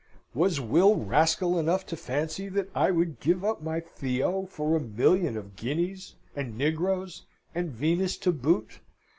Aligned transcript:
Was 0.33 0.59
Will 0.59 0.95
rascal 0.95 1.59
enough 1.59 1.85
to 1.85 1.95
fancy 1.95 2.49
that 2.49 2.69
I 2.73 2.89
would 2.89 3.19
give 3.19 3.45
up 3.45 3.61
my 3.61 3.79
Theo 3.81 4.47
for 4.47 4.75
a 4.75 4.79
million 4.79 5.37
of 5.37 5.55
guineas, 5.55 6.15
and 6.35 6.57
negroes, 6.57 7.27
and 7.53 7.69
Venus 7.69 8.17
to 8.17 8.31
boot? 8.31 8.79